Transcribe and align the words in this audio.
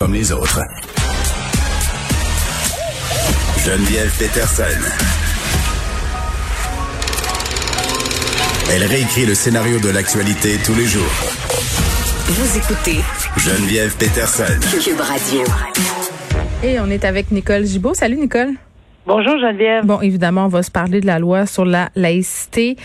comme 0.00 0.14
les 0.14 0.32
autres. 0.32 0.60
Geneviève 3.58 4.10
Peterson. 4.18 4.64
Elle 8.72 8.84
réécrit 8.84 9.26
le 9.26 9.34
scénario 9.34 9.78
de 9.78 9.90
l'actualité 9.90 10.56
tous 10.64 10.74
les 10.74 10.86
jours. 10.86 11.04
Vous 12.28 12.56
écoutez 12.56 13.00
Geneviève 13.36 13.94
Peterson. 13.98 14.44
Cube 14.82 15.00
Radio. 15.00 15.42
Et 16.62 16.80
on 16.80 16.88
est 16.88 17.04
avec 17.04 17.30
Nicole 17.30 17.66
Gibault. 17.66 17.92
Salut 17.92 18.16
Nicole. 18.16 18.54
Bonjour 19.06 19.38
Geneviève. 19.38 19.86
Bon, 19.86 20.00
évidemment, 20.00 20.44
on 20.44 20.48
va 20.48 20.62
se 20.62 20.70
parler 20.70 21.00
de 21.00 21.06
la 21.06 21.18
loi 21.18 21.46
sur 21.46 21.64
la 21.64 21.88
laïcité. 21.96 22.76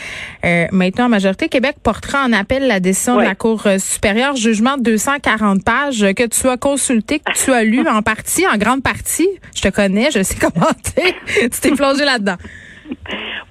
Euh, 0.45 0.65
maintenant, 0.71 1.05
en 1.05 1.09
majorité, 1.09 1.49
Québec 1.49 1.75
portera 1.83 2.25
en 2.25 2.31
appel 2.31 2.67
la 2.67 2.79
décision 2.79 3.17
de 3.17 3.23
la 3.23 3.35
Cour 3.35 3.67
euh, 3.67 3.77
supérieure, 3.79 4.35
jugement 4.35 4.77
de 4.77 4.83
240 4.83 5.63
pages 5.65 6.03
euh, 6.03 6.13
que 6.13 6.25
tu 6.27 6.47
as 6.47 6.55
consulté, 6.55 7.19
que 7.19 7.33
tu 7.33 7.51
as 7.51 7.63
lu 7.63 7.85
en 7.87 8.01
partie, 8.01 8.47
en 8.47 8.57
grande 8.57 8.81
partie. 8.81 9.27
Je 9.55 9.61
te 9.61 9.67
connais, 9.67 10.09
je 10.11 10.23
sais 10.23 10.37
comment 10.39 10.71
tu 10.83 11.49
t'es 11.49 11.71
plongé 11.71 12.05
là-dedans. 12.05 12.37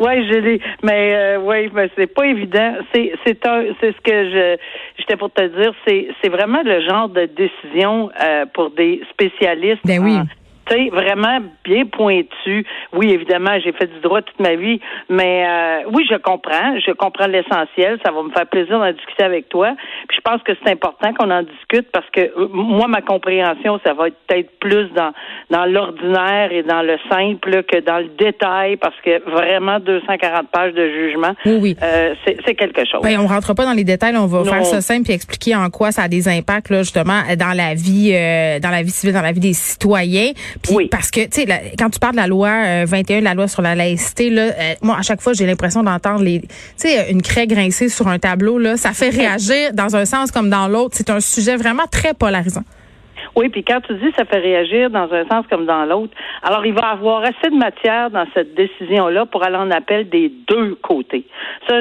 Oui, 0.01 0.27
je 0.29 0.39
l'ai. 0.39 0.61
Mais 0.83 1.15
euh, 1.15 1.39
oui, 1.41 1.71
mais 1.75 1.91
c'est 1.97 2.07
pas 2.07 2.25
évident. 2.25 2.77
C'est 2.93 3.13
c'est 3.27 3.47
un 3.47 3.65
c'est 3.81 3.93
ce 3.93 4.01
que 4.01 4.31
je 4.31 4.57
j'étais 4.99 5.17
pour 5.17 5.31
te 5.31 5.43
dire. 5.43 5.73
C'est 5.87 6.09
c'est 6.23 6.29
vraiment 6.29 6.63
le 6.65 6.81
genre 6.87 7.09
de 7.09 7.27
décision 7.27 8.11
euh, 8.21 8.47
pour 8.53 8.71
des 8.71 9.03
spécialistes. 9.13 9.81
Ben 9.85 10.03
oui 10.03 10.19
vraiment 10.93 11.39
bien 11.65 11.85
pointu. 11.87 12.67
Oui, 12.93 13.11
évidemment, 13.11 13.59
j'ai 13.63 13.73
fait 13.73 13.87
du 13.87 14.01
droit 14.01 14.23
toute 14.23 14.41
ma 14.41 14.55
vie, 14.55 14.81
mais 15.09 15.47
euh, 15.47 15.91
oui, 15.93 16.07
je 16.11 16.17
comprends, 16.17 16.79
je 16.79 16.93
comprends 16.93 17.27
l'essentiel. 17.27 17.99
Ça 18.05 18.13
va 18.13 18.23
me 18.23 18.31
faire 18.31 18.47
plaisir 18.47 18.79
d'en 18.79 18.93
discuter 18.93 19.25
avec 19.25 19.49
toi. 19.49 19.75
Puis 20.09 20.19
je 20.19 20.21
pense 20.21 20.43
que 20.43 20.53
c'est 20.63 20.73
important 20.73 21.13
qu'on 21.15 21.31
en 21.31 21.43
discute 21.43 21.91
parce 21.93 22.09
que 22.11 22.21
euh, 22.21 22.49
moi, 22.53 22.89
ma 22.89 23.03
compréhension, 23.03 23.81
ça 23.85 23.95
va 23.95 24.09
être 24.09 24.17
peut-être 24.27 24.51
plus 24.59 24.89
dans 24.95 25.13
dans 25.51 25.67
l'ordinaire 25.67 26.53
et 26.53 26.63
dans 26.63 26.83
le 26.83 26.97
simple 27.11 27.63
que 27.65 27.81
dans 27.81 27.99
le 27.99 28.09
détail, 28.19 28.77
parce 28.77 28.97
que 29.05 29.23
vraiment 29.31 29.79
240 29.79 30.49
pages 30.51 30.73
de 30.73 30.89
jugement, 30.89 31.35
oui, 31.45 31.77
Euh, 31.83 32.15
c'est 32.25 32.55
quelque 32.55 32.85
chose. 32.91 33.03
Ben, 33.03 33.19
on 33.21 33.27
rentre 33.27 33.55
pas 33.55 33.65
dans 33.65 33.73
les 33.73 33.85
détails, 33.85 34.17
on 34.17 34.27
va 34.27 34.45
faire 34.45 34.65
ça 34.65 34.81
simple 34.81 35.11
et 35.11 35.15
expliquer 35.15 35.55
en 35.55 35.69
quoi 35.71 35.93
ça 35.93 36.03
a 36.03 36.09
des 36.09 36.29
impacts 36.29 36.71
là 36.71 36.79
justement 36.79 37.21
dans 37.37 37.57
la 37.57 37.75
vie, 37.75 38.13
euh, 38.15 38.59
dans 38.59 38.71
la 38.71 38.83
vie 38.83 38.91
civile, 38.91 39.15
dans 39.15 39.23
la 39.23 39.33
vie 39.33 39.41
des 39.41 39.53
citoyens 39.53 40.33
oui. 40.71 40.89
parce 40.89 41.11
que, 41.11 41.25
tu 41.25 41.43
sais, 41.43 41.73
quand 41.79 41.91
tu 41.91 41.99
parles 41.99 42.15
de 42.15 42.21
la 42.21 42.27
loi 42.27 42.85
21, 42.85 43.19
euh, 43.19 43.21
la 43.21 43.35
loi 43.35 43.49
sur 43.49 43.63
la 43.63 43.75
laïcité, 43.75 44.31
là, 44.31 44.43
euh, 44.43 44.75
moi, 44.83 44.97
à 44.99 45.03
chaque 45.03 45.21
fois, 45.21 45.33
j'ai 45.33 45.47
l'impression 45.47 45.83
d'entendre 45.83 46.23
les, 46.23 46.41
tu 46.41 46.49
sais, 46.77 47.11
une 47.11 47.23
craie 47.23 47.47
grincée 47.47 47.89
sur 47.89 48.09
un 48.09 48.19
tableau, 48.19 48.59
là, 48.59 48.77
ça 48.77 48.93
fait 48.93 49.11
réagir 49.11 49.73
dans 49.73 49.97
un 49.97 50.05
sens 50.05 50.31
comme 50.31 50.51
dans 50.51 50.69
l'autre. 50.69 50.95
C'est 50.97 51.11
un 51.11 51.21
sujet 51.21 51.57
vraiment 51.57 51.87
très 51.91 52.15
polarisant. 52.15 52.65
Oui, 53.37 53.49
puis 53.49 53.65
quand 53.65 53.81
tu 53.81 53.95
dis 53.95 54.13
ça 54.17 54.25
fait 54.25 54.39
réagir 54.39 54.91
dans 54.91 55.13
un 55.13 55.27
sens 55.27 55.47
comme 55.49 55.67
dans 55.67 55.85
l'autre, 55.85 56.13
alors 56.43 56.65
il 56.65 56.75
va 56.75 56.89
avoir 56.89 57.23
assez 57.23 57.51
de 57.51 57.57
matière 57.57 58.11
dans 58.11 58.27
cette 58.35 58.55
décision-là 58.55 59.27
pour 59.27 59.45
aller 59.45 59.57
en 59.57 59.71
appel 59.71 60.09
des 60.09 60.31
deux 60.49 60.75
côtés. 60.77 61.25
Ça, 61.69 61.81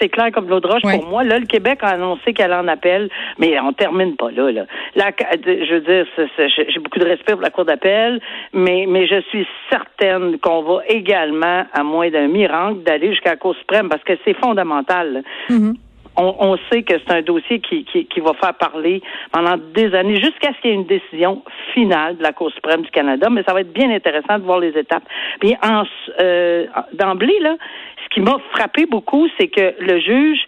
c'est 0.00 0.08
clair 0.08 0.30
comme 0.32 0.48
l'eau 0.48 0.60
de 0.60 0.66
roche 0.66 0.82
pour 0.82 1.06
moi. 1.06 1.24
Là, 1.24 1.38
le 1.38 1.46
Québec 1.46 1.80
a 1.82 1.88
annoncé 1.88 2.32
qu'elle 2.32 2.52
en 2.52 2.68
appelle, 2.68 3.08
mais 3.38 3.58
on 3.60 3.72
termine 3.72 4.16
pas 4.16 4.30
là. 4.30 4.50
Là, 4.50 4.64
là 4.96 5.10
je 5.44 5.74
veux 5.74 5.80
dire, 5.80 6.06
j'ai 6.46 6.80
beaucoup 6.80 6.98
de 6.98 7.06
respect 7.06 7.32
pour 7.32 7.42
la 7.42 7.50
Cour 7.50 7.64
d'appel, 7.64 8.20
mais, 8.52 8.86
mais 8.88 9.06
je 9.06 9.20
suis 9.28 9.46
certaine 9.70 10.38
qu'on 10.38 10.62
va 10.62 10.82
également, 10.88 11.64
à 11.72 11.82
moins 11.82 12.10
d'un 12.10 12.28
miracle, 12.28 12.82
d'aller 12.84 13.10
jusqu'à 13.10 13.30
la 13.30 13.36
Cour 13.36 13.54
suprême 13.56 13.88
parce 13.88 14.02
que 14.04 14.12
c'est 14.24 14.34
fondamental. 14.34 15.22
Mm-hmm 15.48 15.74
on, 16.16 16.56
sait 16.70 16.82
que 16.82 16.94
c'est 16.98 17.12
un 17.12 17.22
dossier 17.22 17.60
qui, 17.60 17.84
qui, 17.84 18.20
va 18.20 18.32
faire 18.34 18.54
parler 18.54 19.00
pendant 19.32 19.56
des 19.56 19.94
années 19.94 20.16
jusqu'à 20.16 20.52
ce 20.52 20.60
qu'il 20.60 20.70
y 20.70 20.72
ait 20.72 20.76
une 20.76 20.86
décision 20.86 21.42
finale 21.72 22.16
de 22.18 22.22
la 22.22 22.32
Cour 22.32 22.50
suprême 22.52 22.82
du 22.82 22.90
Canada, 22.90 23.28
mais 23.30 23.42
ça 23.44 23.54
va 23.54 23.60
être 23.60 23.72
bien 23.72 23.90
intéressant 23.90 24.38
de 24.38 24.44
voir 24.44 24.58
les 24.58 24.76
étapes. 24.76 25.04
Puis 25.40 25.54
en, 25.62 25.84
euh, 26.20 26.66
d'emblée, 26.92 27.38
là, 27.40 27.56
ce 28.04 28.14
qui 28.14 28.20
m'a 28.20 28.36
frappé 28.52 28.86
beaucoup, 28.86 29.28
c'est 29.38 29.48
que 29.48 29.74
le 29.78 30.00
juge, 30.00 30.40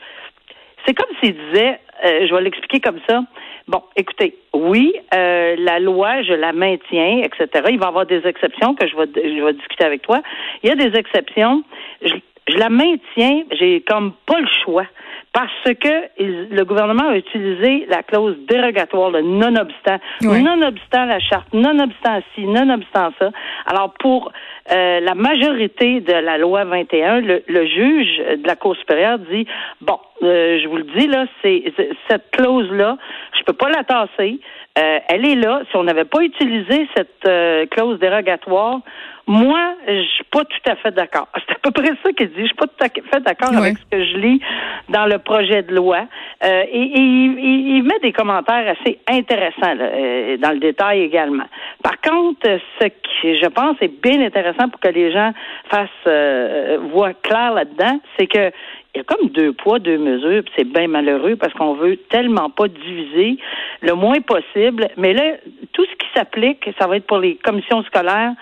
c'est 0.86 0.94
comme 0.94 1.14
s'il 1.22 1.34
disait, 1.34 1.78
euh, 2.04 2.26
je 2.26 2.34
vais 2.34 2.42
l'expliquer 2.42 2.80
comme 2.80 3.00
ça, 3.08 3.22
Bon, 3.68 3.80
écoutez, 3.94 4.34
oui, 4.52 4.92
euh, 5.14 5.54
la 5.56 5.78
loi, 5.78 6.22
je 6.22 6.32
la 6.32 6.52
maintiens, 6.52 7.22
etc. 7.22 7.46
Il 7.70 7.78
va 7.78 7.86
y 7.86 7.88
avoir 7.88 8.06
des 8.06 8.26
exceptions 8.26 8.74
que 8.74 8.88
je 8.88 8.96
vais, 8.96 9.06
je 9.14 9.42
vais 9.42 9.52
discuter 9.52 9.84
avec 9.84 10.02
toi. 10.02 10.20
Il 10.62 10.68
y 10.68 10.72
a 10.72 10.74
des 10.74 10.98
exceptions. 10.98 11.62
Je, 12.02 12.14
je 12.48 12.56
la 12.56 12.68
maintiens, 12.68 13.44
j'ai 13.52 13.80
comme 13.82 14.14
pas 14.26 14.40
le 14.40 14.48
choix 14.64 14.86
parce 15.32 15.74
que 15.80 16.54
le 16.54 16.62
gouvernement 16.64 17.08
a 17.08 17.16
utilisé 17.16 17.86
la 17.88 18.02
clause 18.02 18.36
dérogatoire, 18.46 19.10
le 19.10 19.22
non-obstant, 19.22 19.98
non-obstant 20.20 21.06
la 21.06 21.20
charte, 21.20 21.48
non-obstant 21.54 22.20
ci, 22.34 22.44
non-obstant 22.44 23.12
ça. 23.18 23.30
Alors, 23.66 23.94
pour 23.94 24.30
euh, 24.70 25.00
la 25.00 25.14
majorité 25.14 26.00
de 26.00 26.12
la 26.12 26.36
loi 26.36 26.64
21, 26.64 27.20
le, 27.20 27.66
juge 27.66 28.18
de 28.18 28.46
la 28.46 28.56
Cour 28.56 28.76
supérieure 28.76 29.18
dit, 29.18 29.46
bon, 29.80 29.98
euh, 30.22 30.60
je 30.62 30.68
vous 30.68 30.76
le 30.76 30.86
dis, 30.96 31.06
là, 31.06 31.24
c'est 31.40 31.72
cette 32.10 32.30
clause-là, 32.32 32.98
je 33.38 33.44
peux 33.44 33.54
pas 33.54 33.70
la 33.70 33.84
tasser. 33.84 34.38
Euh, 34.78 34.98
elle 35.08 35.26
est 35.26 35.34
là. 35.34 35.62
Si 35.70 35.76
on 35.76 35.84
n'avait 35.84 36.06
pas 36.06 36.22
utilisé 36.22 36.88
cette 36.94 37.70
clause 37.70 37.98
dérogatoire, 37.98 38.80
moi, 39.26 39.76
je 39.86 40.02
suis 40.14 40.24
pas 40.24 40.44
tout 40.44 40.70
à 40.70 40.76
fait 40.76 40.90
d'accord. 40.90 41.28
C'est 41.46 41.54
à 41.54 41.58
peu 41.62 41.70
près 41.70 41.92
ça 42.02 42.12
qu'il 42.12 42.28
dit. 42.28 42.40
Je 42.40 42.46
suis 42.46 42.54
pas 42.54 42.66
tout 42.66 42.84
à 42.84 42.88
fait 42.88 43.20
d'accord 43.20 43.56
avec 43.56 43.76
ce 43.78 43.96
que 43.96 44.04
je 44.04 44.16
lis 44.16 44.40
dans 44.88 45.06
le 45.06 45.18
projet 45.22 45.62
de 45.62 45.74
loi. 45.74 46.06
Euh, 46.44 46.62
et, 46.70 46.90
il, 46.98 47.82
met 47.82 47.98
des 48.02 48.12
commentaires 48.12 48.74
assez 48.80 48.98
intéressants 49.08 49.76
euh, 49.80 50.36
dans 50.36 50.50
le 50.50 50.58
détail 50.58 51.02
également. 51.02 51.44
Par 51.82 52.00
contre, 52.00 52.58
ce 52.80 52.86
qui, 52.86 53.38
je 53.38 53.46
pense, 53.46 53.76
est 53.80 54.02
bien 54.02 54.20
intéressant 54.24 54.68
pour 54.68 54.80
que 54.80 54.88
les 54.88 55.12
gens 55.12 55.32
fassent 55.70 55.88
euh, 56.06 56.78
voient 56.92 57.14
clair 57.14 57.54
là-dedans, 57.54 58.00
c'est 58.18 58.26
que 58.26 58.50
il 58.94 58.98
y 58.98 59.00
a 59.00 59.04
comme 59.04 59.30
deux 59.30 59.54
poids, 59.54 59.78
deux 59.78 59.96
mesures, 59.96 60.42
c'est 60.54 60.70
bien 60.70 60.86
malheureux 60.86 61.36
parce 61.36 61.54
qu'on 61.54 61.74
veut 61.74 61.96
tellement 62.10 62.50
pas 62.50 62.68
diviser 62.68 63.38
le 63.80 63.94
moins 63.94 64.20
possible. 64.20 64.88
Mais 64.98 65.14
là, 65.14 65.36
tout 65.72 65.84
ce 65.86 65.92
qui 65.92 66.06
s'applique, 66.14 66.68
ça 66.78 66.86
va 66.86 66.96
être 66.96 67.06
pour 67.06 67.18
les 67.18 67.36
commissions 67.36 67.82
scolaires 67.84 68.32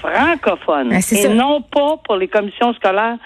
francophones 0.00 0.90
ben, 0.90 1.00
et 1.00 1.28
non 1.28 1.62
pas 1.62 1.96
pour 2.04 2.16
les 2.16 2.28
commissions 2.28 2.74
scolaires 2.74 3.16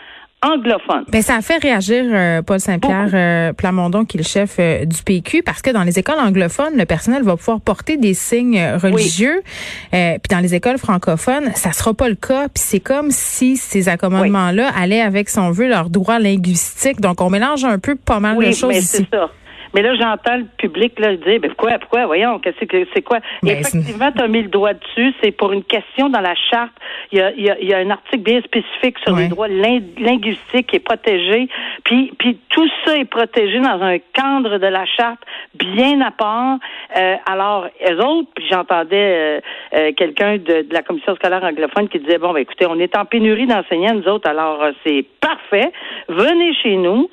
anglophone. 0.42 1.04
Ben, 1.08 1.22
ça 1.22 1.36
a 1.36 1.42
fait 1.42 1.56
réagir 1.58 2.04
euh, 2.06 2.42
Paul 2.42 2.60
Saint-Pierre 2.60 3.10
euh, 3.12 3.52
Plamondon, 3.52 4.04
qui 4.04 4.16
est 4.16 4.20
le 4.20 4.26
chef 4.26 4.56
euh, 4.58 4.84
du 4.84 5.02
PQ, 5.02 5.42
parce 5.42 5.62
que 5.62 5.70
dans 5.70 5.82
les 5.82 5.98
écoles 5.98 6.18
anglophones, 6.18 6.76
le 6.76 6.84
personnel 6.86 7.22
va 7.22 7.36
pouvoir 7.36 7.60
porter 7.60 7.96
des 7.96 8.14
signes 8.14 8.60
religieux, 8.76 9.42
puis 9.90 10.30
dans 10.30 10.40
les 10.40 10.54
écoles 10.54 10.78
francophones, 10.78 11.52
ça 11.54 11.72
sera 11.72 11.94
pas 11.94 12.08
le 12.08 12.14
cas. 12.14 12.48
Puis 12.48 12.62
c'est 12.64 12.80
comme 12.80 13.10
si 13.10 13.56
ces 13.56 13.88
accommodements-là 13.88 14.70
allaient 14.76 15.00
avec, 15.00 15.28
son 15.28 15.50
vœu, 15.50 15.68
leur 15.68 15.90
droit 15.90 16.18
linguistique. 16.18 17.00
Donc 17.00 17.20
on 17.20 17.30
mélange 17.30 17.64
un 17.64 17.78
peu 17.78 17.96
pas 17.96 18.20
mal 18.20 18.38
de 18.38 18.52
choses 18.52 18.76
ici. 18.76 19.06
Ça. 19.12 19.30
Mais 19.78 19.84
là, 19.84 19.94
j'entends 19.94 20.38
le 20.38 20.46
public 20.56 20.98
là, 20.98 21.14
dire 21.14 21.38
ben, 21.38 21.52
pourquoi, 21.52 21.78
pourquoi, 21.78 22.06
voyons, 22.06 22.40
qu'est-ce 22.40 22.64
que 22.64 22.84
c'est 22.92 23.02
quoi? 23.02 23.20
Effectivement, 23.46 24.10
tu 24.10 24.20
as 24.20 24.26
mis 24.26 24.42
le 24.42 24.48
doigt 24.48 24.74
dessus. 24.74 25.14
C'est 25.22 25.30
pour 25.30 25.52
une 25.52 25.62
question 25.62 26.08
dans 26.08 26.20
la 26.20 26.34
charte. 26.50 26.72
Il 27.12 27.18
y 27.18 27.20
a, 27.20 27.30
il 27.30 27.44
y 27.44 27.48
a, 27.48 27.56
il 27.60 27.68
y 27.68 27.72
a 27.72 27.78
un 27.78 27.90
article 27.90 28.24
bien 28.24 28.40
spécifique 28.40 28.98
sur 29.06 29.14
les 29.14 29.28
droits 29.28 29.46
linguistiques 29.46 30.66
qui 30.66 30.76
est 30.76 30.84
protégé. 30.84 31.48
Puis, 31.84 32.12
puis 32.18 32.40
tout 32.48 32.68
ça 32.84 32.96
est 32.96 33.04
protégé 33.04 33.60
dans 33.60 33.80
un 33.80 33.98
cadre 33.98 34.58
de 34.58 34.66
la 34.66 34.84
charte 34.84 35.20
bien 35.54 36.00
à 36.00 36.10
part. 36.10 36.58
Euh, 36.96 37.14
alors, 37.26 37.68
eux 37.88 38.04
autres, 38.04 38.30
puis 38.34 38.46
j'entendais 38.50 38.96
euh, 38.96 39.40
euh, 39.74 39.92
quelqu'un 39.96 40.38
de, 40.38 40.62
de, 40.62 40.72
la 40.72 40.82
commission 40.82 41.14
scolaire 41.14 41.44
anglophone 41.44 41.88
qui 41.88 42.00
disait 42.00 42.18
bon, 42.18 42.32
ben, 42.32 42.40
écoutez, 42.40 42.66
on 42.66 42.80
est 42.80 42.96
en 42.96 43.04
pénurie 43.04 43.46
d'enseignants, 43.46 43.94
nous 43.94 44.08
autres, 44.08 44.28
alors 44.28 44.60
c'est 44.84 45.04
parfait. 45.20 45.70
Venez 46.08 46.52
chez 46.54 46.76
nous, 46.76 47.08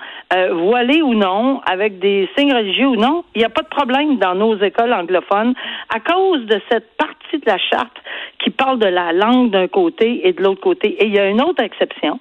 voilés 0.51 1.01
ou 1.01 1.13
non, 1.13 1.61
avec 1.65 1.99
des 1.99 2.29
signes 2.37 2.54
religieux 2.55 2.87
ou 2.87 2.95
non, 2.95 3.23
il 3.35 3.39
n'y 3.39 3.45
a 3.45 3.49
pas 3.49 3.61
de 3.61 3.67
problème 3.67 4.17
dans 4.17 4.35
nos 4.35 4.57
écoles 4.57 4.93
anglophones 4.93 5.53
à 5.93 5.99
cause 5.99 6.45
de 6.45 6.59
cette 6.69 6.95
partie 6.97 7.37
de 7.37 7.45
la 7.45 7.57
charte 7.57 7.97
qui 8.39 8.49
parle 8.49 8.79
de 8.79 8.87
la 8.87 9.13
langue 9.13 9.51
d'un 9.51 9.67
côté 9.67 10.27
et 10.27 10.33
de 10.33 10.41
l'autre 10.41 10.61
côté. 10.61 10.89
Et 11.01 11.05
il 11.05 11.13
y 11.13 11.19
a 11.19 11.27
une 11.27 11.41
autre 11.41 11.63
exception, 11.63 12.19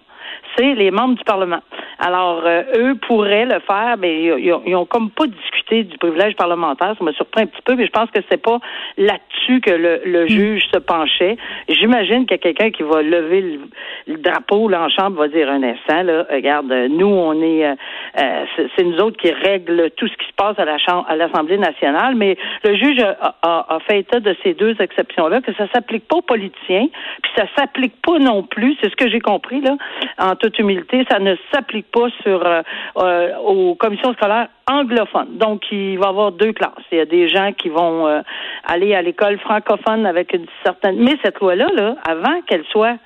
c'est 0.56 0.74
les 0.74 0.90
membres 0.90 1.14
du 1.14 1.24
Parlement. 1.24 1.60
Alors, 1.98 2.42
euh, 2.44 2.62
eux 2.76 2.94
pourraient 3.06 3.46
le 3.46 3.60
faire, 3.60 3.96
mais 3.98 4.24
ils, 4.24 4.72
n'ont 4.72 4.86
comme 4.86 5.10
pas 5.10 5.26
discuté 5.26 5.84
du 5.84 5.96
privilège 5.98 6.34
parlementaire. 6.34 6.94
Ça 6.98 7.04
me 7.04 7.12
surprend 7.12 7.42
un 7.42 7.46
petit 7.46 7.62
peu, 7.64 7.74
mais 7.76 7.86
je 7.86 7.90
pense 7.90 8.10
que 8.10 8.20
c'est 8.30 8.42
pas 8.42 8.58
là-dessus 8.96 9.60
que 9.60 9.70
le, 9.70 10.24
hmm. 10.24 10.28
juge 10.28 10.62
se 10.72 10.78
penchait. 10.78 11.36
J'imagine 11.68 12.26
qu'il 12.26 12.32
y 12.32 12.34
a 12.34 12.38
quelqu'un 12.38 12.70
qui 12.70 12.82
va 12.82 13.02
lever 13.02 13.58
le, 14.06 14.16
drapeau 14.16 14.68
là, 14.68 14.82
en 14.82 14.88
chambre, 14.88 15.18
va 15.18 15.28
dire 15.28 15.48
un 15.50 15.62
instant, 15.62 16.02
là, 16.02 16.26
regarde, 16.30 16.72
nous, 16.90 17.06
on 17.06 17.40
est, 17.40 17.66
euh, 17.66 17.74
euh, 18.20 18.44
c'est 18.76 18.84
nous 18.84 18.98
autres 18.98 19.16
qui 19.16 19.30
règlent 19.30 19.90
tout 19.96 20.08
ce 20.08 20.16
qui 20.16 20.26
se 20.26 20.34
passe 20.36 20.58
à 20.58 20.64
la 20.64 20.78
chambre, 20.78 21.06
à 21.08 21.16
l'Assemblée 21.16 21.58
nationale, 21.58 22.14
mais 22.14 22.36
le 22.64 22.76
juge 22.76 23.00
a, 23.00 23.34
a, 23.42 23.78
fait 23.80 24.00
état 24.00 24.20
de 24.20 24.34
ces 24.42 24.54
deux 24.54 24.76
exceptions-là, 24.80 25.40
que 25.40 25.52
ça 25.54 25.66
s'applique 25.72 26.08
pas 26.08 26.16
aux 26.16 26.22
politiciens, 26.22 26.88
puis 27.22 27.32
ça 27.36 27.44
s'applique 27.56 27.94
pas 28.02 28.18
non 28.18 28.42
plus, 28.42 28.76
c'est 28.80 28.90
ce 28.90 28.96
que 28.96 29.08
j'ai 29.08 29.20
compris 29.20 29.60
là, 29.60 29.76
en 30.18 30.34
toute 30.44 30.58
humilité, 30.58 31.04
ça 31.10 31.18
ne 31.18 31.34
s'applique 31.52 31.90
pas 31.90 32.08
sur 32.22 32.46
euh, 32.46 33.36
aux 33.44 33.74
commissions 33.74 34.12
scolaires 34.12 34.48
anglophones. 34.70 35.38
Donc, 35.38 35.62
il 35.72 35.98
va 35.98 36.06
y 36.06 36.08
avoir 36.08 36.32
deux 36.32 36.52
classes. 36.52 36.84
Il 36.92 36.98
y 36.98 37.00
a 37.00 37.06
des 37.06 37.28
gens 37.28 37.52
qui 37.52 37.68
vont 37.68 38.22
aller 38.64 38.94
à 38.94 39.02
l'école 39.02 39.38
francophone 39.38 40.06
avec 40.06 40.32
une 40.32 40.46
certaine. 40.64 40.96
Mais 40.96 41.16
cette 41.22 41.40
loi-là, 41.40 41.68
là, 41.74 41.96
avant 42.08 42.40
qu'elle 42.46 42.64
soit 42.70 42.96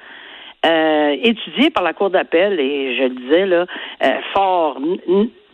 étudiée 0.65 1.71
par 1.71 1.83
la 1.83 1.93
Cour 1.93 2.11
d'appel, 2.11 2.61
et 2.61 2.97
je 2.97 3.03
le 3.05 3.11
disais 3.11 3.47
là, 3.47 3.67
fort 4.35 4.79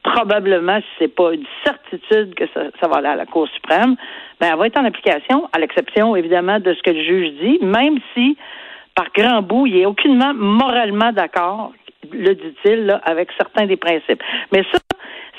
probablement, 0.04 0.78
si 0.78 0.86
c'est 0.98 1.14
pas 1.14 1.32
une 1.32 1.46
certitude 1.64 2.34
que 2.34 2.44
ça, 2.54 2.88
va 2.88 2.96
aller 2.96 3.08
à 3.08 3.16
la 3.16 3.26
Cour 3.26 3.48
suprême, 3.48 3.96
ben, 4.40 4.50
elle 4.52 4.58
va 4.58 4.66
être 4.66 4.78
en 4.78 4.84
application, 4.84 5.48
à 5.52 5.58
l'exception, 5.58 6.14
évidemment, 6.14 6.60
de 6.60 6.74
ce 6.74 6.82
que 6.82 6.90
le 6.90 7.02
juge 7.02 7.32
dit, 7.40 7.58
même 7.62 7.98
si, 8.14 8.36
par 8.94 9.06
grand 9.16 9.42
bout, 9.42 9.66
il 9.66 9.76
est 9.76 9.86
aucunement 9.86 10.32
moralement 10.34 11.12
d'accord, 11.12 11.72
le 12.12 12.34
dit-il, 12.34 13.00
avec 13.04 13.28
certains 13.36 13.66
des 13.66 13.76
principes. 13.76 14.22
Mais 14.52 14.62
ça, 14.72 14.78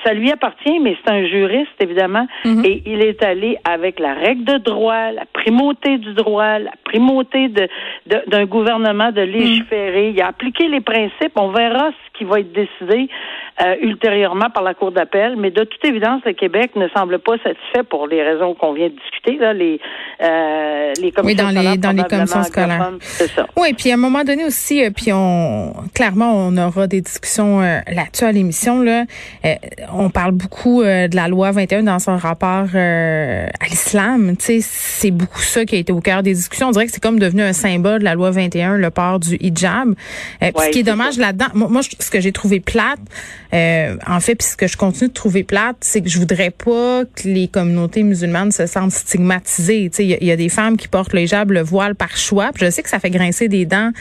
ça 0.05 0.13
lui 0.13 0.31
appartient, 0.31 0.79
mais 0.79 0.95
c'est 1.03 1.11
un 1.11 1.25
juriste, 1.25 1.71
évidemment, 1.79 2.27
mhm. 2.43 2.63
et 2.63 2.83
il 2.85 3.01
est 3.01 3.23
allé 3.23 3.57
avec 3.63 3.99
la 3.99 4.13
règle 4.13 4.43
de 4.43 4.57
droit, 4.57 5.11
la 5.11 5.25
primauté 5.25 5.97
du 5.97 6.13
droit, 6.13 6.59
la 6.59 6.73
primauté 6.83 7.49
de, 7.49 7.67
d'un 8.27 8.45
gouvernement 8.45 9.11
de 9.11 9.21
légiférer. 9.21 10.09
Il 10.09 10.21
a 10.21 10.27
appliqué 10.27 10.67
les 10.67 10.81
principes. 10.81 11.33
On 11.35 11.49
verra 11.49 11.89
ce 11.89 12.14
qui 12.17 12.23
va 12.23 12.39
être 12.39 12.51
décidé 12.51 13.09
euh, 13.61 13.75
ultérieurement 13.81 14.49
par 14.49 14.63
la 14.63 14.73
Cour 14.73 14.91
d'appel, 14.91 15.35
mais 15.37 15.49
de 15.49 15.63
toute 15.63 15.83
évidence, 15.85 16.21
le 16.25 16.33
Québec 16.33 16.71
ne 16.75 16.89
semble 16.89 17.19
pas 17.19 17.37
satisfait 17.37 17.83
pour 17.89 18.07
les 18.07 18.21
raisons 18.21 18.53
qu'on 18.53 18.73
vient 18.73 18.89
de 18.89 18.95
discuter, 18.95 19.37
là, 19.37 19.53
les, 19.53 19.79
euh, 20.21 20.93
les 21.01 21.11
commissions 21.11 21.47
oui, 21.47 21.53
dans 21.53 21.71
les, 21.71 21.77
dans 21.77 21.91
les 21.91 22.03
commissions 22.03 22.43
scolaires. 22.43 22.91
C'est 22.99 23.29
ça. 23.29 23.47
Oui, 23.55 23.73
puis 23.73 23.91
à 23.91 23.93
un 23.93 23.97
moment 23.97 24.23
donné 24.23 24.43
aussi, 24.43 24.83
euh, 24.83 24.89
puis 24.93 25.13
on 25.13 25.73
clairement, 25.93 26.33
on 26.33 26.57
aura 26.57 26.87
des 26.87 27.01
discussions 27.01 27.61
euh, 27.61 27.79
là-dessus 27.87 28.25
à 28.25 28.31
l'émission. 28.31 28.81
Là, 28.81 29.05
on 29.93 30.09
parle 30.09 30.31
beaucoup 30.33 30.83
de 30.83 31.15
la 31.15 31.27
loi 31.27 31.51
21 31.51 31.83
dans 31.83 31.99
son 31.99 32.17
rapport 32.17 32.67
à 32.75 33.65
l'islam. 33.69 34.35
Tu 34.37 34.45
sais, 34.45 34.59
c'est 34.61 35.11
beaucoup 35.11 35.39
ça 35.39 35.63
qui 35.63 35.75
a 35.75 35.79
été 35.79 35.93
au 35.93 36.01
cœur 36.01 36.23
des 36.23 36.33
discussions. 36.33 36.67
On 36.67 36.71
dirait 36.71 36.87
que 36.87 36.91
c'est 36.91 37.01
comme 37.01 37.19
devenu 37.19 37.41
un 37.41 37.53
symbole 37.53 37.99
de 37.99 38.03
la 38.03 38.15
loi 38.15 38.31
21, 38.31 38.77
le 38.77 38.89
port 38.89 39.19
du 39.19 39.37
hijab. 39.39 39.95
puis 40.41 40.51
ce 40.57 40.69
qui 40.71 40.79
est, 40.79 40.83
dommage 40.83 41.17
là-dedans, 41.17 41.47
moi, 41.53 41.81
ce 42.05 42.11
que 42.11 42.19
j'ai 42.19 42.31
trouvé 42.31 42.59
plate, 42.59 42.99
euh, 43.53 43.97
en 44.07 44.19
fait, 44.19 44.35
puis 44.35 44.47
ce 44.47 44.55
que 44.55 44.67
je 44.67 44.77
continue 44.77 45.09
de 45.09 45.13
trouver 45.13 45.43
plate, 45.43 45.77
c'est 45.81 46.01
que 46.01 46.09
je 46.09 46.19
voudrais 46.19 46.51
pas 46.51 47.03
que 47.05 47.27
les 47.27 47.47
communautés 47.47 48.03
musulmanes 48.03 48.51
se 48.51 48.65
sentent 48.65 48.91
stigmatisées. 48.91 49.89
Il 49.99 50.23
y, 50.23 50.31
a 50.31 50.35
des 50.35 50.49
femmes 50.49 50.77
qui 50.77 50.87
portent 50.87 51.13
le 51.13 51.21
hijab, 51.21 51.51
le 51.51 51.61
voile 51.61 51.95
par 51.95 52.17
choix. 52.17 52.51
je 52.55 52.69
sais 52.69 52.83
que 52.83 52.89
ça 52.89 52.99
fait 52.99 53.09
grincer 53.09 53.47
des 53.47 53.65
dents 53.65 53.91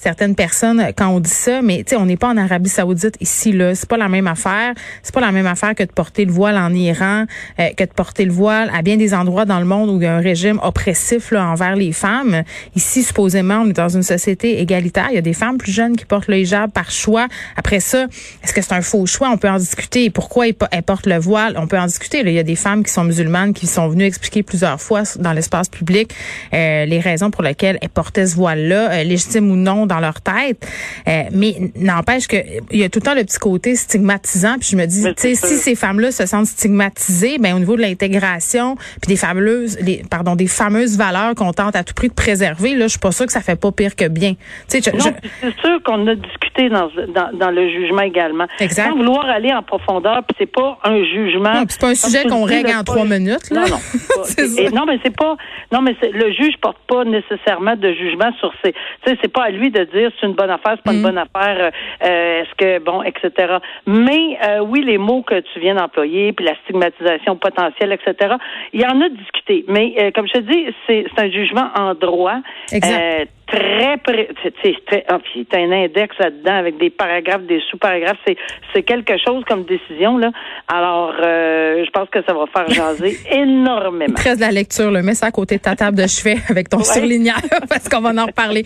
certaines 0.00 0.34
personnes 0.34 0.82
quand 0.96 1.08
on 1.08 1.20
dit 1.20 1.30
ça, 1.30 1.60
mais 1.62 1.78
tu 1.78 1.90
sais, 1.90 1.96
on 1.96 2.06
n'est 2.06 2.16
pas 2.16 2.28
en 2.28 2.36
Arabie 2.36 2.70
Saoudite 2.70 3.16
ici 3.20 3.52
là, 3.52 3.74
c'est 3.74 3.88
pas 3.88 3.98
la 3.98 4.08
même 4.08 4.26
affaire. 4.26 4.74
C'est 5.02 5.14
pas 5.14 5.20
la 5.20 5.32
même 5.32 5.46
affaire 5.46 5.74
que 5.74 5.82
de 5.82 5.92
porter 5.92 6.24
le 6.24 6.32
voile 6.32 6.56
en 6.56 6.72
Iran, 6.72 7.26
euh, 7.58 7.68
que 7.76 7.84
de 7.84 7.90
porter 7.90 8.24
le 8.24 8.32
voile 8.32 8.70
à 8.74 8.82
bien 8.82 8.96
des 8.96 9.12
endroits 9.14 9.44
dans 9.44 9.58
le 9.58 9.66
monde 9.66 9.90
où 9.90 9.96
il 9.96 10.04
y 10.04 10.06
a 10.06 10.16
un 10.16 10.20
régime 10.20 10.58
oppressif 10.62 11.30
là, 11.30 11.46
envers 11.46 11.76
les 11.76 11.92
femmes. 11.92 12.42
Ici, 12.74 13.02
supposément, 13.02 13.62
on 13.64 13.68
est 13.68 13.74
dans 13.74 13.88
une 13.88 14.02
société 14.02 14.60
égalitaire. 14.60 15.08
Il 15.10 15.16
y 15.16 15.18
a 15.18 15.22
des 15.22 15.34
femmes 15.34 15.58
plus 15.58 15.72
jeunes 15.72 15.96
qui 15.96 16.06
portent 16.06 16.28
le 16.28 16.38
hijab 16.38 16.70
par 16.70 16.90
choix. 16.90 17.26
Après 17.56 17.80
ça, 17.80 18.06
est-ce 18.42 18.52
que 18.52 18.62
c'est 18.62 18.72
un 18.72 18.82
faux 18.82 19.04
choix? 19.06 19.30
On 19.30 19.36
peut 19.36 19.50
en 19.50 19.58
discuter. 19.58 20.10
Pourquoi 20.10 20.46
elles 20.48 20.82
portent 20.82 21.06
le 21.06 21.18
voile? 21.18 21.54
On 21.56 21.66
peut 21.66 21.78
en 21.78 21.86
discuter. 21.86 22.20
Il 22.20 22.32
y 22.32 22.38
a 22.38 22.42
des 22.42 22.56
femmes 22.56 22.84
qui 22.84 22.92
sont 22.92 23.04
musulmanes 23.04 23.52
qui 23.52 23.66
sont 23.66 23.88
venues 23.88 24.04
expliquer 24.04 24.42
plusieurs 24.42 24.80
fois 24.80 25.02
dans 25.18 25.32
l'espace 25.32 25.68
public 25.68 26.14
euh, 26.54 26.84
les 26.86 27.00
raisons 27.00 27.30
pour 27.30 27.42
lesquelles 27.42 27.78
elles 27.82 27.88
portaient 27.88 28.26
ce 28.26 28.36
voile-là, 28.36 28.90
euh, 28.90 29.02
légitime 29.04 29.50
ou 29.50 29.56
non 29.56 29.86
dans 29.90 30.00
leur 30.00 30.20
tête. 30.20 30.66
Euh, 31.06 31.24
mais 31.32 31.54
n'empêche 31.76 32.26
que 32.26 32.36
il 32.70 32.78
y 32.78 32.84
a 32.84 32.88
tout 32.88 33.00
le 33.00 33.04
temps 33.04 33.14
le 33.14 33.24
petit 33.24 33.38
côté 33.38 33.74
stigmatisant. 33.76 34.56
Puis 34.58 34.70
je 34.72 34.76
me 34.76 34.86
dis, 34.86 35.04
tu 35.14 35.14
sais, 35.16 35.34
si 35.34 35.56
ces 35.56 35.74
femmes-là 35.74 36.10
se 36.12 36.26
sentent 36.26 36.46
stigmatisées, 36.46 37.38
ben 37.38 37.54
au 37.54 37.58
niveau 37.58 37.76
de 37.76 37.82
l'intégration, 37.82 38.76
puis 39.02 39.08
des 39.08 39.16
fameuses, 39.16 39.78
les, 39.80 40.02
pardon, 40.10 40.36
des 40.36 40.46
fameuses 40.46 40.96
valeurs 40.96 41.34
qu'on 41.34 41.52
tente 41.52 41.76
à 41.76 41.84
tout 41.84 41.94
prix 41.94 42.08
de 42.08 42.14
préserver, 42.14 42.74
là, 42.74 42.86
je 42.86 42.92
suis 42.92 42.98
pas 42.98 43.12
sûre 43.12 43.26
que 43.26 43.32
ça 43.32 43.40
fait 43.40 43.60
pas 43.60 43.72
pire 43.72 43.96
que 43.96 44.08
bien. 44.08 44.34
Tu 44.68 44.80
sais, 44.80 44.92
c'est 45.40 45.60
sûr 45.60 45.82
qu'on 45.84 46.06
a 46.06 46.14
discuté 46.14 46.68
dans, 46.68 46.88
dans, 47.14 47.36
dans, 47.36 47.50
le 47.50 47.68
jugement 47.68 48.02
également. 48.02 48.46
Exact. 48.58 48.88
Sans 48.88 48.96
vouloir 48.96 49.26
aller 49.26 49.52
en 49.52 49.62
profondeur, 49.62 50.22
puis 50.26 50.36
c'est 50.38 50.50
pas 50.50 50.78
un 50.84 51.02
jugement. 51.04 51.64
C'est 51.68 51.80
pas 51.80 51.88
un 51.88 51.94
sujet 51.94 52.24
qu'on 52.24 52.44
règle 52.44 52.70
en 52.70 52.84
trois 52.84 53.04
minutes. 53.04 53.50
Là. 53.50 53.62
Non, 53.62 53.68
non. 53.68 54.70
non, 54.74 54.84
mais 54.86 54.98
c'est 55.02 55.16
pas. 55.16 55.36
Non, 55.72 55.82
mais 55.82 55.96
le 56.02 56.32
juge 56.32 56.54
porte 56.60 56.78
pas 56.88 57.04
nécessairement 57.04 57.76
de 57.76 57.92
jugement 57.92 58.32
sur 58.38 58.52
ces. 58.62 58.72
Tu 58.72 59.10
sais, 59.10 59.18
c'est 59.22 59.32
pas 59.32 59.44
à 59.44 59.50
lui 59.50 59.70
de 59.70 59.79
dire 59.84 60.10
c'est 60.20 60.26
une 60.26 60.34
bonne 60.34 60.50
affaire, 60.50 60.74
c'est 60.76 60.84
pas 60.84 60.92
une 60.92 61.00
mm. 61.00 61.02
bonne 61.02 61.18
affaire, 61.18 61.56
euh, 61.58 61.70
euh, 62.04 62.42
est-ce 62.42 62.54
que, 62.56 62.78
bon, 62.78 63.02
etc. 63.02 63.56
Mais 63.86 64.38
euh, 64.46 64.60
oui, 64.60 64.82
les 64.82 64.98
mots 64.98 65.22
que 65.22 65.40
tu 65.40 65.60
viens 65.60 65.74
d'employer, 65.74 66.32
puis 66.32 66.44
la 66.44 66.54
stigmatisation 66.64 67.36
potentielle, 67.36 67.92
etc., 67.92 68.34
il 68.72 68.80
y 68.80 68.86
en 68.86 69.00
a 69.00 69.08
discuté. 69.08 69.64
Mais 69.68 70.12
comme 70.12 70.26
je 70.26 70.34
te 70.34 70.38
dis, 70.38 70.66
c'est 70.86 71.06
un 71.18 71.30
jugement 71.30 71.68
en 71.76 71.94
droit. 71.94 72.40
Exact 72.72 73.28
très 73.50 73.96
près. 73.98 74.28
C'est 74.62 75.04
oh, 75.10 75.16
un 75.52 75.72
index 75.72 76.16
là-dedans 76.18 76.54
avec 76.54 76.78
des 76.78 76.90
paragraphes, 76.90 77.42
des 77.42 77.60
sous-paragraphes. 77.70 78.18
C'est 78.26 78.36
c'est 78.72 78.82
quelque 78.82 79.14
chose 79.24 79.44
comme 79.48 79.64
décision 79.64 80.18
là. 80.18 80.30
Alors, 80.68 81.14
euh, 81.22 81.84
je 81.84 81.90
pense 81.90 82.08
que 82.08 82.22
ça 82.22 82.32
va 82.32 82.44
faire 82.46 82.68
jaser 82.68 83.18
énormément. 83.30 84.14
Très 84.14 84.36
de 84.36 84.40
la 84.40 84.50
lecture, 84.50 84.90
le 84.90 85.02
mets 85.02 85.14
ça 85.14 85.26
à 85.26 85.30
côté 85.30 85.56
de 85.56 85.62
ta 85.62 85.76
table 85.76 85.96
de 85.96 86.06
chevet 86.06 86.36
avec 86.48 86.68
ton 86.68 86.82
surligneur 86.82 87.40
parce 87.68 87.88
qu'on 87.88 88.00
va 88.00 88.10
en 88.10 88.26
reparler. 88.26 88.64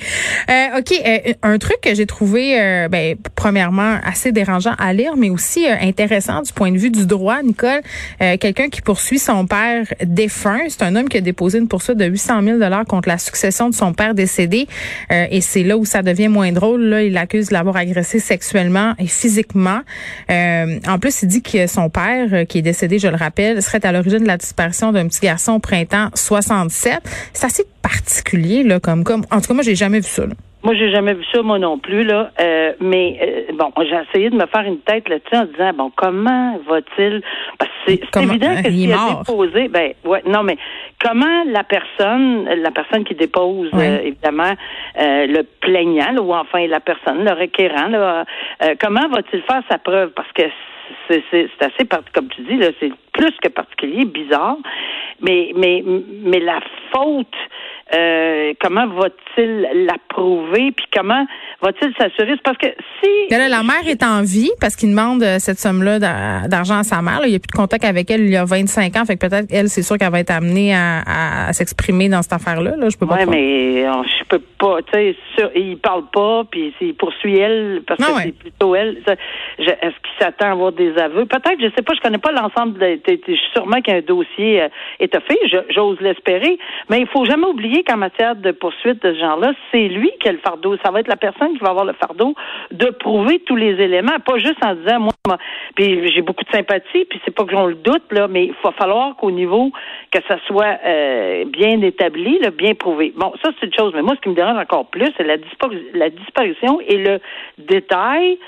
Euh, 0.51 0.79
ok, 0.79 0.93
euh, 1.07 1.33
un 1.43 1.59
truc 1.59 1.81
que 1.83 1.95
j'ai 1.95 2.07
trouvé, 2.07 2.61
euh, 2.61 2.89
ben, 2.89 3.17
premièrement 3.35 3.99
assez 4.05 4.33
dérangeant 4.33 4.75
à 4.79 4.93
lire, 4.93 5.17
mais 5.17 5.31
aussi 5.31 5.67
intéressant 5.67 6.43
du 6.43 6.53
point 6.53 6.71
de 6.71 6.79
vue 6.79 6.91
du 6.91 7.07
droit, 7.07 7.43
Nicole. 7.43 7.81
Quelqu'un 8.19 8.69
qui 8.69 8.81
poursuit 8.81 9.19
son 9.19 9.47
père 9.47 9.87
défunt, 10.03 10.61
c'est 10.69 10.83
un 10.83 10.97
homme 10.97 11.09
qui 11.09 11.19
a 11.19 11.21
déposé 11.21 11.59
une 11.59 11.69
poursuite 11.69 11.97
de 11.97 12.05
800 12.05 12.43
000 12.43 12.59
dollars 12.59 12.85
contre 12.85 13.09
la 13.09 13.19
succession 13.19 13.69
de 13.69 13.75
son 13.75 13.93
père 13.93 14.15
décédé. 14.15 14.67
Euh, 15.13 15.27
et 15.31 15.41
c'est 15.41 15.63
là 15.63 15.77
où 15.77 15.85
ça 15.85 16.03
devient 16.03 16.29
moins 16.29 16.53
drôle. 16.53 16.83
Là, 16.85 17.03
il 17.03 17.17
accuse 17.17 17.49
de 17.49 17.55
l'avoir 17.55 17.77
agressé 17.77 18.19
sexuellement 18.19 18.95
et 18.99 19.07
physiquement. 19.07 19.81
Euh, 20.31 20.79
en 20.87 20.99
plus, 20.99 21.23
il 21.23 21.29
dit 21.29 21.43
que 21.43 21.67
son 21.67 21.91
père, 21.91 22.29
euh, 22.33 22.45
qui 22.45 22.59
est 22.59 22.63
décédé, 22.63 22.99
je 22.99 23.09
le 23.09 23.17
rappelle, 23.17 23.63
serait 23.63 23.85
à 23.85 23.93
l'origine 23.93 24.21
de 24.21 24.27
la 24.27 24.37
disparition 24.37 24.93
d'un 24.93 25.09
petit 25.09 25.21
garçon 25.21 25.53
au 25.53 25.59
printemps 25.59 26.11
67. 26.15 27.01
C'est 27.33 27.47
assez 27.47 27.65
particulier, 27.83 28.63
là, 28.63 28.81
comme, 28.81 29.05
comme, 29.05 29.25
en 29.31 29.41
tout 29.41 29.49
cas, 29.49 29.55
moi, 29.55 29.63
j'ai 29.63 29.75
jamais 29.75 30.01
vu 30.01 30.09
ça. 30.09 30.25
Moi, 30.65 30.75
j'ai 30.77 30.91
jamais 30.91 31.13
vu 31.13 31.23
ça, 31.31 31.43
moi 31.43 31.59
non 31.59 31.79
plus, 31.79 32.05
là. 32.05 32.31
Euh, 32.41 32.73
mais 32.81 33.19
euh, 33.21 33.53
bon, 33.53 33.71
j'ai 33.83 34.01
essayé 34.09 34.31
de 34.31 34.35
me 34.35 34.47
faire 34.47 34.63
une 34.63 34.79
tête 34.79 35.07
là-dessus 35.11 35.37
en 35.37 35.45
disant 35.45 35.73
bon, 35.75 35.93
comment 35.95 36.59
va-t-il? 36.67 37.21
Parce 37.59 37.71
que 37.71 37.93
c'est 37.93 38.23
évident 38.23 38.63
que 38.63 38.71
s'il 38.71 38.91
a 38.91 39.19
déposé, 39.19 39.69
ben 39.69 39.93
ouais, 40.07 40.23
non, 40.25 40.43
mais 40.43 40.57
comment 41.05 41.45
la 41.47 41.65
personne, 41.65 42.47
la 42.47 42.71
personne 42.71 43.05
qui 43.05 43.15
dépose, 43.15 43.69
euh, 43.75 43.99
évidemment, 44.05 44.55
le 44.97 45.43
plaignant, 45.61 46.17
ou 46.17 46.33
enfin 46.33 46.67
la 46.67 46.81
personne, 46.81 47.23
le 47.23 47.33
requérant, 47.33 47.89
là, 47.89 48.25
comment 48.81 49.07
va-t-il 49.09 49.43
faire 49.43 49.63
sa 49.71 49.77
preuve? 49.77 50.13
Parce 50.13 50.33
que 50.33 50.45
c'est 51.09 51.51
assez, 51.61 51.87
comme 52.15 52.29
tu 52.29 52.41
dis, 52.41 52.57
là, 52.57 52.69
c'est 52.81 52.93
plus 53.13 53.37
que 53.43 53.49
particulier, 53.49 54.07
bizarre. 54.07 54.57
Mais, 55.21 55.53
mais, 55.55 55.85
mais 56.25 56.41
la 56.41 56.61
faute 56.91 57.37
euh, 57.95 58.53
comment 58.61 58.87
va-t-il 58.89 59.69
l'approuver, 59.87 60.73
puis 60.73 60.87
comment 60.93 61.27
va-t-il 61.63 61.93
s'assurer? 61.99 62.35
Parce 62.43 62.59
que 62.59 62.67
si... 63.03 63.29
la 63.31 63.63
mère 63.63 63.87
est 63.87 64.03
en 64.03 64.23
vie 64.23 64.51
parce 64.61 64.77
qu'il 64.77 64.91
demande 64.91 65.23
euh, 65.23 65.37
cette 65.39 65.59
somme-là 65.59 65.99
d'argent 66.49 66.79
à 66.79 66.83
sa 66.83 67.03
mère. 67.03 67.21
il 67.25 67.31
n'y 67.31 67.37
a 67.37 67.39
plus 67.39 67.53
de 67.53 67.57
contact 67.57 67.85
avec 67.85 68.11
elle 68.11 68.23
il 68.23 68.31
y 68.31 68.37
a 68.37 68.45
25 68.45 68.97
ans. 68.97 69.05
Fait 69.05 69.17
que 69.17 69.27
peut-être, 69.27 69.47
elle, 69.53 69.69
c'est 69.69 69.83
sûr 69.83 69.99
qu'elle 69.99 70.11
va 70.11 70.21
être 70.21 70.31
amenée 70.31 70.75
à, 70.75 71.53
s'exprimer 71.53 72.09
dans 72.09 72.23
cette 72.23 72.33
affaire-là. 72.33 72.77
Là. 72.77 72.89
Je 72.89 72.97
peux 72.97 73.07
pas. 73.07 73.17
Oui, 73.21 73.27
mais 73.29 73.83
je 73.85 74.25
peux 74.29 74.43
pas. 74.59 74.79
Tu 74.83 75.15
sais, 75.37 75.51
il 75.55 75.79
parle 75.79 76.05
pas, 76.13 76.45
puis 76.51 76.73
il 76.81 76.95
poursuit 76.95 77.39
elle 77.39 77.83
parce 77.87 78.01
que 78.01 78.23
c'est 78.23 78.39
plutôt 78.39 78.75
elle. 78.75 78.99
Est-ce 79.59 79.79
qu'il 79.79 80.19
s'attend 80.19 80.47
à 80.47 80.53
avoir 80.53 80.73
des 80.73 80.97
aveux? 80.97 81.27
Peut-être, 81.27 81.61
je 81.61 81.69
sais 81.77 81.83
pas, 81.83 81.95
je 81.95 82.01
connais 82.01 82.19
pas 82.19 82.33
l'ensemble. 82.33 82.79
De, 82.79 82.99
sûrement 83.53 83.81
qu'il 83.81 83.93
y 83.93 83.97
a 83.97 84.01
un 84.01 84.03
dossier 84.03 84.63
euh, 84.63 84.69
étoffé, 85.01 85.39
j'ose 85.71 86.01
l'espérer, 86.01 86.59
mais 86.89 87.01
il 87.01 87.07
faut 87.07 87.25
jamais 87.25 87.47
oublier 87.47 87.84
qu'en 87.85 87.97
matière 87.97 88.37
de 88.37 88.51
poursuite 88.51 89.03
de 89.03 89.15
ce 89.15 89.19
genre-là, 89.19 89.53
c'est 89.71 89.89
lui 89.89 90.11
qui 90.21 90.29
a 90.29 90.33
le 90.33 90.39
fardeau. 90.39 90.77
Ça 90.85 90.91
va 90.91 91.01
être 91.01 91.09
la 91.09 91.17
personne 91.17 91.55
qui 91.55 91.61
va 91.61 91.71
avoir 91.71 91.85
le 91.85 91.93
fardeau 91.95 92.35
de 92.71 92.87
prouver 92.91 93.41
tous 93.41 93.57
les 93.57 93.81
éléments, 93.83 94.19
pas 94.25 94.39
juste 94.39 94.65
en 94.65 94.75
disant 94.75 95.01
moi, 95.01 95.39
puis 95.75 96.13
j'ai 96.13 96.23
beaucoup 96.23 96.45
de 96.45 96.51
sympathie, 96.51 97.05
puis 97.05 97.21
c'est 97.25 97.35
pas 97.35 97.45
que 97.45 97.53
j'en 97.53 97.67
le 97.67 97.75
doute 97.75 98.11
là, 98.13 98.29
mais 98.29 98.47
il 98.47 98.55
va 98.63 98.73
falloir 98.73 99.17
qu'au 99.17 99.31
niveau 99.31 99.71
que 100.11 100.19
ça 100.29 100.39
soit 100.47 100.79
euh, 100.85 101.45
bien 101.47 101.81
établi, 101.83 102.41
bien 102.57 102.75
prouvé. 102.75 103.13
Bon, 103.17 103.33
ça 103.43 103.51
c'est 103.61 103.67
une 103.67 103.75
chose, 103.75 103.93
mais 103.95 104.03
moi 104.03 104.15
ce 104.17 104.21
qui 104.21 104.29
me 104.29 104.35
dérange 104.35 104.59
encore 104.59 104.87
plus, 104.87 105.11
c'est 105.17 105.25
la 105.25 106.11
disparition 106.11 106.81
et 106.87 106.97
le 106.97 107.21
détail 107.59 108.39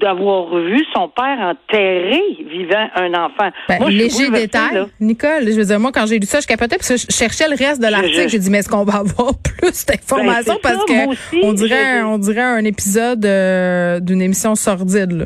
d'avoir 0.00 0.54
vu 0.56 0.84
son 0.94 1.08
père 1.08 1.38
enterrer 1.38 2.22
vivant 2.50 2.88
un 2.94 3.12
enfant. 3.14 3.50
Ben, 3.68 3.78
moi, 3.80 3.90
léger 3.90 4.30
détail, 4.30 4.86
Nicole. 5.00 5.44
Je 5.46 5.56
veux 5.56 5.64
dire, 5.64 5.80
moi, 5.80 5.92
quand 5.92 6.06
j'ai 6.06 6.18
lu 6.18 6.26
ça, 6.26 6.40
je 6.40 6.46
capotais 6.46 6.76
parce 6.76 6.88
que 6.88 6.96
je 6.96 7.06
cherchais 7.10 7.48
le 7.48 7.56
reste 7.56 7.80
de 7.80 7.88
l'article. 7.88 8.28
J'ai 8.28 8.38
dit, 8.38 8.50
mais 8.50 8.58
est-ce 8.58 8.68
qu'on 8.68 8.84
va 8.84 8.98
avoir 8.98 9.32
plus 9.58 9.86
d'informations? 9.86 10.54
Ben, 10.54 10.60
parce 10.62 10.84
que 10.84 11.44
on 11.44 11.52
dirait, 11.52 12.02
on 12.02 12.18
dirait 12.18 12.42
un 12.42 12.64
épisode 12.64 13.24
euh, 13.24 14.00
d'une 14.00 14.22
émission 14.22 14.54
sordide. 14.54 15.12
Là. 15.12 15.24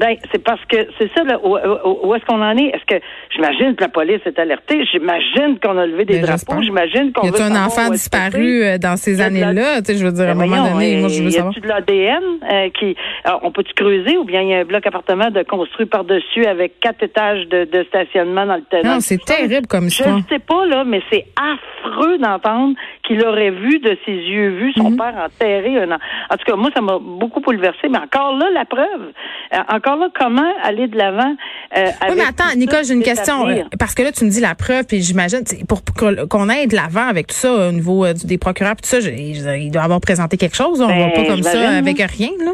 Ben, 0.00 0.16
c'est 0.32 0.42
parce 0.42 0.64
que 0.64 0.78
c'est 0.98 1.10
ça, 1.14 1.24
là, 1.24 1.38
où, 1.44 2.14
est-ce 2.14 2.24
qu'on 2.24 2.40
en 2.40 2.56
est? 2.56 2.68
Est-ce 2.68 2.86
que 2.86 3.04
j'imagine 3.34 3.76
que 3.76 3.82
la 3.82 3.90
police 3.90 4.22
est 4.24 4.38
alertée? 4.38 4.82
J'imagine 4.90 5.58
qu'on 5.62 5.76
a 5.76 5.84
levé 5.84 6.06
des 6.06 6.20
ben, 6.20 6.22
drapeaux, 6.22 6.62
j'imagine 6.62 7.12
qu'on 7.12 7.28
Y 7.28 7.38
a 7.38 7.44
un 7.44 7.66
enfant 7.66 7.90
disparu 7.90 8.62
euh, 8.62 8.78
dans 8.78 8.96
ces 8.96 9.20
années-là? 9.20 9.82
Tu 9.82 9.92
sais, 9.92 9.98
je 9.98 10.06
veux 10.06 10.12
dire, 10.12 10.28
à 10.28 10.30
un 10.30 10.36
ben, 10.36 10.46
moment 10.46 10.70
donné, 10.70 11.00
moi, 11.00 11.08
je 11.10 11.22
veux 11.22 11.28
savoir. 11.28 11.52
Y 11.54 11.58
a 11.58 11.60
de 11.60 11.68
l'ADN 11.68 12.22
euh, 12.50 12.70
qui. 12.70 12.96
on 13.42 13.52
peut-tu 13.52 13.74
creuser 13.74 14.16
ou 14.16 14.24
bien 14.24 14.40
il 14.40 14.48
y 14.48 14.54
a 14.54 14.60
un 14.60 14.64
bloc 14.64 14.86
appartement 14.86 15.30
de 15.30 15.42
construit 15.42 15.84
par-dessus 15.84 16.46
avec 16.46 16.80
quatre 16.80 17.02
étages 17.02 17.46
de, 17.48 17.84
stationnement 17.88 18.46
dans 18.46 18.56
le 18.56 18.62
terrain? 18.62 18.94
Non, 18.94 19.00
c'est 19.00 19.22
terrible 19.22 19.66
comme 19.66 19.90
ça. 19.90 20.04
Je 20.04 20.14
ne 20.14 20.22
sais 20.30 20.38
pas, 20.38 20.64
là, 20.64 20.84
mais 20.84 21.02
c'est 21.12 21.26
affreux 21.36 22.16
d'entendre 22.16 22.74
qu'il 23.06 23.22
aurait 23.26 23.50
vu 23.50 23.80
de 23.80 23.98
ses 24.06 24.12
yeux 24.14 24.48
vus 24.48 24.72
son 24.76 24.92
mhm. 24.92 24.96
père 24.96 25.14
enterrer 25.26 25.82
un 25.82 25.90
En 25.92 26.36
tout 26.38 26.44
cas, 26.46 26.56
moi, 26.56 26.70
ça 26.74 26.80
m'a 26.80 26.98
beaucoup 26.98 27.40
bouleversé, 27.40 27.88
mais 27.90 27.98
encore 27.98 28.36
là, 28.38 28.46
la 28.54 28.64
preuve. 28.64 29.12
Euh, 29.52 29.58
encore 29.68 29.89
là, 29.96 30.08
comment 30.18 30.52
aller 30.62 30.88
de 30.88 30.96
l'avant? 30.96 31.34
Euh, 31.76 31.86
oui, 32.08 32.14
mais 32.16 32.24
attends, 32.24 32.56
Nicole, 32.56 32.84
j'ai 32.84 32.94
une 32.94 33.02
question. 33.02 33.46
Euh, 33.48 33.62
parce 33.78 33.94
que 33.94 34.02
là, 34.02 34.12
tu 34.12 34.24
me 34.24 34.30
dis 34.30 34.40
la 34.40 34.54
preuve, 34.54 34.84
puis 34.84 35.02
j'imagine, 35.02 35.40
pour 35.68 35.82
qu'on 36.28 36.48
aille 36.48 36.66
de 36.66 36.76
l'avant 36.76 37.06
avec 37.06 37.28
tout 37.28 37.34
ça 37.34 37.68
au 37.68 37.72
niveau 37.72 38.06
des 38.12 38.38
procureurs, 38.38 38.76
tout 38.76 38.88
ça, 38.88 38.98
il 38.98 39.70
doit 39.70 39.82
avoir 39.82 40.00
présenté 40.00 40.36
quelque 40.36 40.56
chose. 40.56 40.80
On 40.80 40.88
ne 40.88 41.00
va 41.00 41.10
pas 41.10 41.22
ben, 41.22 41.26
comme 41.26 41.42
ça 41.42 41.70
avec 41.70 41.98
rien, 41.98 42.30
là. 42.44 42.52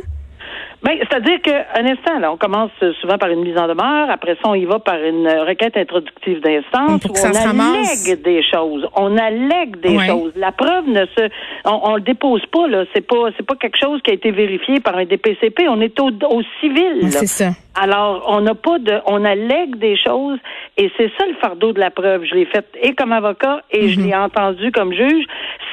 Ben, 0.83 0.99
c'est-à-dire 0.99 1.41
qu'un 1.43 1.87
instant, 1.87 2.19
là, 2.19 2.31
on 2.31 2.37
commence 2.37 2.71
souvent 3.01 3.19
par 3.19 3.31
une 3.31 3.43
mise 3.43 3.57
en 3.59 3.67
demeure, 3.67 4.11
après 4.11 4.35
ça, 4.35 4.43
on 4.49 4.55
y 4.55 4.65
va 4.65 4.79
par 4.79 5.03
une 5.03 5.27
requête 5.27 5.77
introductive 5.77 6.41
d'instance 6.41 7.05
où 7.05 7.13
on 7.13 7.35
allègue 7.35 8.23
des 8.23 8.43
choses. 8.43 8.87
On 8.95 9.17
allègue 9.17 9.81
des 9.81 9.99
choses. 10.07 10.33
La 10.37 10.53
preuve 10.53 10.89
ne 10.89 11.07
se, 11.07 11.29
on, 11.65 11.97
le 11.97 12.03
dépose 12.03 12.45
pas 12.53 12.69
là. 12.69 12.85
C'est 12.95 13.07
pas, 13.07 13.31
c'est 13.37 13.47
pas 13.47 13.57
quelque 13.57 13.79
chose 13.79 14.01
qui 14.03 14.11
a 14.11 14.15
été 14.15 14.31
vérifié 14.31 14.81
par 14.81 14.97
un 14.97 15.05
DPCP. 15.05 15.67
On 15.69 15.81
est 15.81 15.99
au, 15.99 16.09
au 16.09 16.43
civil. 16.61 17.11
C'est 17.11 17.27
ça. 17.27 17.51
Alors, 17.79 18.25
on 18.29 18.41
n'a 18.41 18.55
pas 18.55 18.79
de, 18.79 19.01
on 19.07 19.23
allègue 19.25 19.77
des 19.77 19.97
choses 19.99 20.39
et 20.79 20.91
c'est 20.97 21.11
ça 21.19 21.27
le 21.27 21.35
fardeau 21.35 21.73
de 21.73 21.81
la 21.81 21.91
preuve. 21.91 22.25
Je 22.25 22.35
l'ai 22.35 22.47
fait 22.47 22.67
et 22.83 22.95
comme 22.95 23.13
avocat 23.13 23.63
et 23.71 23.91
je 23.91 24.01
mhm. 24.01 24.07
l'ai 24.07 24.15
entendu 24.15 24.73
comme 24.73 24.93
juge. 24.95 25.27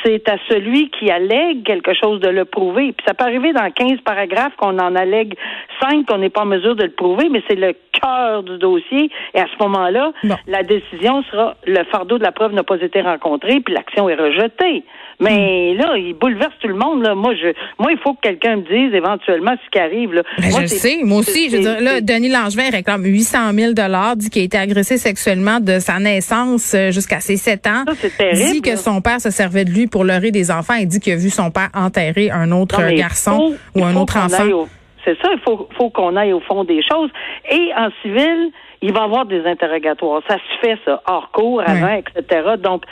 C'est 0.03 0.27
à 0.27 0.36
celui 0.50 0.89
qui 0.89 1.10
allègue 1.10 1.63
quelque 1.63 1.93
chose 1.93 2.19
de 2.19 2.27
le 2.27 2.43
prouver. 2.43 2.91
Puis 2.91 3.05
ça 3.07 3.13
peut 3.13 3.24
arriver 3.24 3.53
dans 3.53 3.72
15 3.72 4.01
paragraphes 4.03 4.53
qu'on 4.57 4.77
en 4.79 4.93
allègue 4.96 5.36
5 5.82 6.06
qu'on 6.06 6.18
n'est 6.18 6.30
pas 6.30 6.42
en 6.42 6.46
mesure 6.46 6.76
de 6.76 6.84
le 6.84 6.92
prouver, 6.92 7.30
mais 7.30 7.42
c'est 7.48 7.56
le 7.56 7.74
cœur 7.92 8.44
du 8.44 8.58
dossier 8.58 9.10
et 9.34 9.40
à 9.40 9.46
ce 9.46 9.64
moment-là, 9.64 10.12
la 10.48 10.64
décision 10.64 11.24
sera 11.24 11.56
le 11.66 11.84
fardeau 11.86 12.18
de 12.18 12.24
la 12.24 12.32
preuve 12.32 12.54
n'a 12.54 12.64
pas 12.64 12.80
été 12.82 13.02
rencontré 13.02 13.60
puis 13.62 13.74
l'action 13.74 14.10
est 14.10 14.16
rejetée. 14.16 14.84
Mais 15.20 15.74
hmm. 15.74 15.78
là, 15.78 15.98
il 15.98 16.14
bouleverse 16.14 16.54
tout 16.60 16.68
le 16.68 16.76
monde. 16.76 17.04
Là. 17.04 17.16
Moi, 17.16 17.34
je, 17.36 17.54
moi, 17.80 17.92
il 17.92 17.98
faut 18.00 18.14
que 18.14 18.22
quelqu'un 18.22 18.58
me 18.58 18.62
dise 18.62 18.94
éventuellement 18.94 19.54
ce 19.64 19.70
qui 19.70 19.80
arrive. 19.80 20.14
Là. 20.14 20.24
Ben, 20.40 20.52
je 20.62 20.66
sais. 20.68 21.00
Moi 21.04 21.20
aussi, 21.20 21.50
je 21.50 21.58
veux 21.58 21.62
dire, 21.62 21.82
là, 21.82 22.02
Denis 22.02 22.30
Langevin 22.30 22.70
réclame 22.72 23.06
800 23.06 23.54
000 23.54 23.74
dit 24.16 24.30
qu'il 24.30 24.42
a 24.42 24.46
été 24.46 24.58
agressé 24.58 24.98
sexuellement 24.98 25.60
de 25.60 25.80
sa 25.80 26.00
naissance 26.00 26.74
euh, 26.74 26.92
jusqu'à 26.92 27.20
ses 27.20 27.38
7 27.38 27.68
ans. 27.68 27.84
Ça, 27.88 28.10
terrible, 28.18 28.52
dit 28.52 28.62
que 28.62 28.76
son 28.76 29.02
père 29.02 29.22
se 29.22 29.30
servait 29.30 29.66
de 29.66 29.72
lui 29.72 29.88
pour 29.88 30.04
leurrer 30.04 30.32
des 30.32 30.52
enfants. 30.52 30.76
Il 30.76 30.88
dit 30.88 31.00
qu'il 31.00 31.14
a 31.14 31.18
vu 31.18 31.30
son 31.30 31.52
père 31.52 31.70
enterrer 31.74 32.32
un 32.32 32.52
autre 32.52 32.82
garçon 32.96 33.56
ou 33.76 33.84
un 33.84 33.96
autre 33.96 34.18
enfant. 34.18 34.68
C'est 35.05 35.22
ça, 35.22 35.29
il 35.33 35.39
faut, 35.39 35.67
faut 35.77 35.89
qu'on 35.89 36.15
aille 36.15 36.33
au 36.33 36.39
fond 36.39 36.63
des 36.63 36.81
choses. 36.81 37.10
Et 37.50 37.72
en 37.75 37.89
civil, 38.01 38.51
il 38.84 38.92
va 38.92 39.00
y 39.00 39.04
avoir 39.04 39.25
des 39.25 39.46
interrogatoires. 39.46 40.22
Ça 40.28 40.36
se 40.36 40.60
fait, 40.60 40.78
ça, 40.84 41.02
hors 41.08 41.32
cours, 41.32 41.63
avant, 41.66 41.94
etc. 41.94 42.42
Donc, 42.60 42.84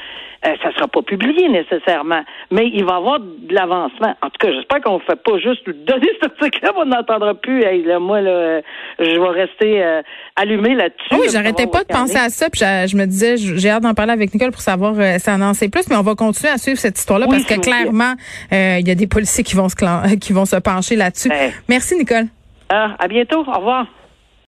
euh, 0.45 0.55
ça 0.63 0.71
sera 0.73 0.87
pas 0.87 1.01
publié 1.01 1.49
nécessairement, 1.49 2.21
mais 2.49 2.67
il 2.73 2.85
va 2.85 2.93
y 2.93 2.95
avoir 2.95 3.19
de 3.19 3.53
l'avancement. 3.53 4.15
En 4.23 4.29
tout 4.29 4.39
cas, 4.39 4.53
j'espère 4.53 4.81
qu'on 4.81 4.95
ne 4.95 5.01
fait 5.01 5.21
pas 5.21 5.37
juste 5.37 5.69
donner 5.69 6.09
ce 6.21 6.29
truc-là, 6.29 6.71
on 6.77 6.85
n'entendra 6.85 7.35
plus. 7.35 7.61
Hey, 7.63 7.83
là, 7.83 7.99
moi, 7.99 8.21
là, 8.21 8.61
je 8.99 9.19
vais 9.19 9.41
rester 9.41 9.83
euh, 9.83 10.01
allumé 10.37 10.75
là-dessus. 10.75 11.13
Oui, 11.13 11.27
j'arrêtais 11.29 11.67
pas 11.67 11.83
de 11.83 11.89
penser 11.89 12.17
à 12.17 12.29
ça, 12.29 12.49
puis 12.49 12.61
je, 12.61 12.95
me 12.95 13.05
disais, 13.05 13.35
j'ai 13.35 13.69
hâte 13.69 13.83
d'en 13.83 13.93
parler 13.93 14.13
avec 14.13 14.33
Nicole 14.33 14.51
pour 14.51 14.61
savoir 14.61 14.93
euh, 14.97 15.17
si 15.19 15.29
en 15.29 15.53
sait 15.53 15.69
plus, 15.69 15.89
mais 15.89 15.97
on 15.97 16.03
va 16.03 16.15
continuer 16.15 16.53
à 16.53 16.57
suivre 16.57 16.79
cette 16.79 16.97
histoire-là 16.97 17.27
parce 17.29 17.43
que 17.43 17.59
clairement, 17.59 18.13
euh, 18.53 18.77
il 18.79 18.87
y 18.87 18.91
a 18.91 18.95
des 18.95 19.07
policiers 19.07 19.43
qui 19.43 19.55
vont 19.55 19.67
se, 19.67 20.15
qui 20.19 20.31
vont 20.31 20.45
se 20.45 20.55
pencher 20.55 20.95
là-dessus. 20.95 21.29
Ben. 21.29 21.51
Merci, 21.67 21.95
Nicole. 21.97 22.27
Ah, 22.69 22.95
à 22.97 23.07
bientôt. 23.09 23.41
Au 23.41 23.57
revoir. 23.57 23.85